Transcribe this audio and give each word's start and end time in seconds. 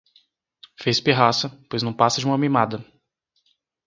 Fez 0.81 0.99
pirraça, 0.99 1.49
pois 1.69 1.83
não 1.83 1.93
passa 1.93 2.19
de 2.19 2.25
uma 2.25 2.35
mimada 2.35 2.83